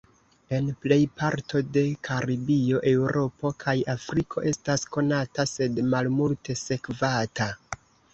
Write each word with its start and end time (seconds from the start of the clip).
En 0.57 0.67
plej 0.83 0.95
parto 1.17 1.59
de 1.75 1.83
Karibio, 2.07 2.79
Eŭropo 2.91 3.51
kaj 3.63 3.75
Afriko 3.95 4.43
estas 4.53 4.87
konata 4.97 5.45
sed 5.51 5.83
malmulte 5.93 6.57
sekvata. 6.63 7.49